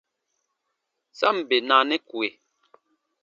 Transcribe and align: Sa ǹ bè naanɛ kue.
Sa 1.17 1.27
ǹ 1.37 1.41
bè 1.47 1.57
naanɛ 1.67 1.97
kue. 2.09 2.27